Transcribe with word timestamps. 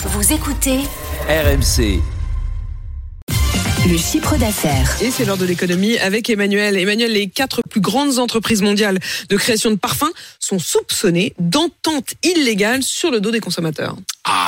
Vous 0.00 0.32
écoutez 0.32 0.78
RMC. 1.28 2.00
le 3.90 3.96
chiffre 3.96 4.36
d'affaires. 4.36 4.96
Et 5.02 5.10
c'est 5.10 5.24
l'heure 5.24 5.36
de 5.36 5.44
l'économie 5.44 5.98
avec 5.98 6.30
Emmanuel. 6.30 6.76
Emmanuel, 6.76 7.12
les 7.12 7.28
quatre 7.28 7.62
plus 7.68 7.80
grandes 7.80 8.20
entreprises 8.20 8.62
mondiales 8.62 9.00
de 9.28 9.36
création 9.36 9.72
de 9.72 9.76
parfums 9.76 10.12
sont 10.38 10.60
soupçonnées 10.60 11.34
d'entente 11.40 12.14
illégale 12.22 12.84
sur 12.84 13.10
le 13.10 13.20
dos 13.20 13.32
des 13.32 13.40
consommateurs. 13.40 13.96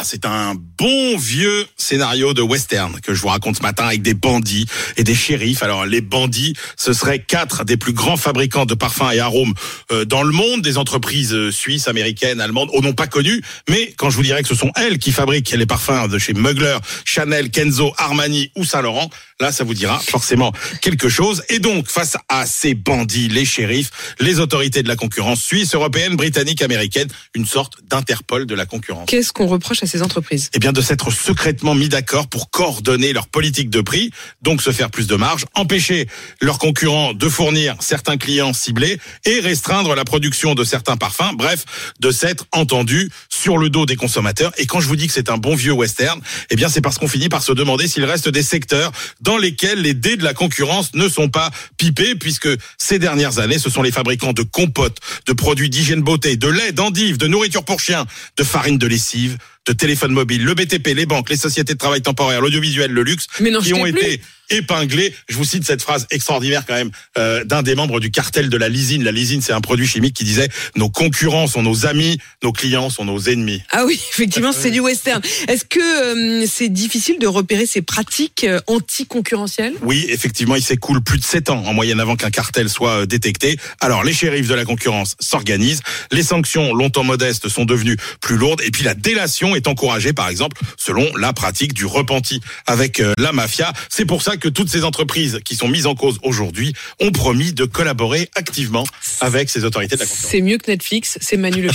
Ah, 0.00 0.02
c'est 0.02 0.24
un 0.24 0.54
bon 0.78 1.18
vieux 1.18 1.66
scénario 1.76 2.32
de 2.32 2.40
western 2.40 2.98
que 3.02 3.12
je 3.12 3.20
vous 3.20 3.28
raconte 3.28 3.58
ce 3.58 3.62
matin 3.62 3.84
avec 3.84 4.00
des 4.00 4.14
bandits 4.14 4.64
et 4.96 5.04
des 5.04 5.14
shérifs. 5.14 5.62
Alors, 5.62 5.84
les 5.84 6.00
bandits, 6.00 6.54
ce 6.78 6.94
seraient 6.94 7.18
quatre 7.18 7.66
des 7.66 7.76
plus 7.76 7.92
grands 7.92 8.16
fabricants 8.16 8.64
de 8.64 8.72
parfums 8.72 9.10
et 9.12 9.20
arômes 9.20 9.52
euh, 9.92 10.06
dans 10.06 10.22
le 10.22 10.32
monde, 10.32 10.62
des 10.62 10.78
entreprises 10.78 11.34
euh, 11.34 11.52
suisses, 11.52 11.86
américaines, 11.86 12.40
allemandes, 12.40 12.70
au 12.72 12.80
nom 12.80 12.94
pas 12.94 13.08
connues. 13.08 13.42
Mais 13.68 13.92
quand 13.98 14.08
je 14.08 14.16
vous 14.16 14.22
dirais 14.22 14.40
que 14.40 14.48
ce 14.48 14.54
sont 14.54 14.72
elles 14.74 14.98
qui 14.98 15.12
fabriquent 15.12 15.50
les 15.50 15.66
parfums 15.66 16.08
de 16.08 16.18
chez 16.18 16.32
Mugler, 16.32 16.78
Chanel, 17.04 17.50
Kenzo, 17.50 17.92
Armani 17.98 18.50
ou 18.56 18.64
Saint-Laurent, 18.64 19.10
là, 19.38 19.52
ça 19.52 19.64
vous 19.64 19.74
dira 19.74 19.98
forcément 19.98 20.54
quelque 20.80 21.10
chose. 21.10 21.42
Et 21.50 21.58
donc, 21.58 21.88
face 21.88 22.16
à 22.30 22.46
ces 22.46 22.72
bandits, 22.72 23.28
les 23.28 23.44
shérifs, 23.44 23.90
les 24.18 24.38
autorités 24.38 24.82
de 24.82 24.88
la 24.88 24.96
concurrence 24.96 25.42
suisse, 25.42 25.74
européenne, 25.74 26.16
britannique, 26.16 26.62
américaine, 26.62 27.08
une 27.34 27.44
sorte 27.44 27.74
d'Interpol 27.84 28.46
de 28.46 28.54
la 28.54 28.64
concurrence. 28.64 29.04
Qu'est-ce 29.06 29.34
qu'on 29.34 29.46
reproche 29.46 29.82
à 29.82 29.89
ces 29.90 30.02
entreprises 30.02 30.50
Eh 30.54 30.58
bien, 30.58 30.72
de 30.72 30.80
s'être 30.80 31.10
secrètement 31.10 31.74
mis 31.74 31.88
d'accord 31.88 32.28
pour 32.28 32.50
coordonner 32.50 33.12
leur 33.12 33.26
politique 33.28 33.70
de 33.70 33.80
prix, 33.80 34.10
donc 34.42 34.62
se 34.62 34.72
faire 34.72 34.90
plus 34.90 35.06
de 35.06 35.16
marge, 35.16 35.44
empêcher 35.54 36.08
leurs 36.40 36.58
concurrents 36.58 37.12
de 37.12 37.28
fournir 37.28 37.76
certains 37.80 38.16
clients 38.16 38.52
ciblés 38.52 38.98
et 39.24 39.40
restreindre 39.40 39.94
la 39.94 40.04
production 40.04 40.54
de 40.54 40.64
certains 40.64 40.96
parfums. 40.96 41.34
Bref, 41.34 41.64
de 42.00 42.10
s'être 42.10 42.46
entendu 42.52 43.10
sur 43.28 43.58
le 43.58 43.70
dos 43.70 43.86
des 43.86 43.96
consommateurs. 43.96 44.52
Et 44.58 44.66
quand 44.66 44.80
je 44.80 44.88
vous 44.88 44.96
dis 44.96 45.06
que 45.06 45.12
c'est 45.12 45.30
un 45.30 45.38
bon 45.38 45.54
vieux 45.54 45.72
western, 45.72 46.20
eh 46.50 46.56
bien, 46.56 46.68
c'est 46.68 46.80
parce 46.80 46.98
qu'on 46.98 47.08
finit 47.08 47.28
par 47.28 47.42
se 47.42 47.52
demander 47.52 47.88
s'il 47.88 48.04
reste 48.04 48.28
des 48.28 48.42
secteurs 48.42 48.92
dans 49.20 49.38
lesquels 49.38 49.82
les 49.82 49.94
dés 49.94 50.16
de 50.16 50.24
la 50.24 50.34
concurrence 50.34 50.94
ne 50.94 51.08
sont 51.08 51.28
pas 51.28 51.50
pipés, 51.76 52.14
puisque 52.14 52.48
ces 52.78 52.98
dernières 52.98 53.38
années, 53.38 53.58
ce 53.58 53.70
sont 53.70 53.82
les 53.82 53.92
fabricants 53.92 54.32
de 54.32 54.42
compotes, 54.42 54.98
de 55.26 55.32
produits 55.32 55.70
d'hygiène 55.70 56.02
beauté, 56.02 56.36
de 56.36 56.48
lait, 56.48 56.72
d'endives, 56.72 57.18
de 57.18 57.26
nourriture 57.26 57.64
pour 57.64 57.80
chiens, 57.80 58.06
de 58.36 58.44
farine 58.44 58.78
de 58.78 58.86
lessive, 58.86 59.38
de 59.70 59.76
téléphone 59.76 60.12
mobile, 60.12 60.44
le 60.44 60.54
BTP, 60.54 60.88
les 60.96 61.06
banques, 61.06 61.30
les 61.30 61.36
sociétés 61.36 61.74
de 61.74 61.78
travail 61.78 62.02
temporaire, 62.02 62.40
l'audiovisuel, 62.40 62.90
le 62.90 63.02
luxe, 63.04 63.26
Mais 63.40 63.52
qui 63.52 63.72
ont 63.72 63.84
plus. 63.84 64.20
Été 64.50 64.56
épinglés. 64.56 65.14
Je 65.28 65.36
vous 65.36 65.44
cite 65.44 65.64
cette 65.64 65.82
phrase 65.82 66.06
extraordinaire 66.10 66.64
quand 66.66 66.74
même 66.74 66.90
euh, 67.18 67.44
d'un 67.44 67.62
des 67.62 67.74
membres 67.74 68.00
du 68.00 68.10
cartel 68.10 68.48
de 68.48 68.56
la 68.56 68.68
lysine. 68.68 69.04
La 69.04 69.12
lysine, 69.12 69.40
c'est 69.42 69.52
un 69.52 69.60
produit 69.60 69.86
chimique 69.86 70.14
qui 70.14 70.24
disait 70.24 70.48
nos 70.76 70.90
concurrents 70.90 71.46
sont 71.46 71.62
nos 71.62 71.86
amis, 71.86 72.18
nos 72.42 72.52
clients 72.52 72.90
sont 72.90 73.04
nos 73.04 73.20
ennemis. 73.20 73.62
Ah 73.70 73.84
oui, 73.86 74.00
effectivement, 74.10 74.52
c'est 74.52 74.70
du 74.70 74.80
western. 74.80 75.22
Est-ce 75.48 75.64
que 75.64 76.42
euh, 76.42 76.46
c'est 76.50 76.68
difficile 76.68 77.18
de 77.18 77.26
repérer 77.26 77.66
ces 77.66 77.82
pratiques 77.82 78.44
euh, 78.44 78.60
anticoncurrentielles? 78.66 79.74
Oui, 79.82 80.06
effectivement, 80.08 80.56
il 80.56 80.62
s'écoule 80.62 81.02
plus 81.02 81.18
de 81.18 81.24
7 81.24 81.50
ans 81.50 81.64
en 81.66 81.72
moyenne 81.72 82.00
avant 82.00 82.16
qu'un 82.16 82.30
cartel 82.30 82.68
soit 82.68 83.02
euh, 83.02 83.06
détecté. 83.06 83.56
Alors, 83.80 84.04
les 84.04 84.12
shérifs 84.12 84.48
de 84.48 84.54
la 84.54 84.64
concurrence 84.64 85.16
s'organisent, 85.20 85.82
les 86.10 86.22
sanctions 86.22 86.74
longtemps 86.74 87.04
modestes 87.04 87.48
sont 87.48 87.64
devenues 87.64 87.96
plus 88.20 88.36
lourdes, 88.36 88.60
et 88.62 88.70
puis 88.70 88.84
la 88.84 88.94
délation 88.94 89.54
est 89.56 89.66
encouragée, 89.66 90.12
par 90.12 90.28
exemple, 90.28 90.60
selon 90.76 91.06
la 91.16 91.32
pratique 91.32 91.74
du 91.74 91.86
repenti 91.86 92.40
avec 92.66 93.00
euh, 93.00 93.14
la 93.18 93.32
mafia. 93.32 93.72
C'est 93.88 94.04
pour 94.04 94.22
ça 94.22 94.36
que 94.36 94.39
toutes 94.48 94.68
ces 94.68 94.84
entreprises 94.84 95.40
qui 95.44 95.56
sont 95.56 95.68
mises 95.68 95.86
en 95.86 95.94
cause 95.94 96.18
aujourd'hui 96.22 96.72
ont 97.00 97.12
promis 97.12 97.52
de 97.52 97.64
collaborer 97.64 98.30
activement 98.34 98.84
avec 99.20 99.50
ces 99.50 99.64
autorités 99.64 99.96
de. 99.96 100.08
C'est 100.10 100.40
mieux 100.40 100.58
que 100.58 100.70
Netflix, 100.70 101.18
c'est 101.20 101.36
Manu 101.36 101.62
le. 101.62 101.70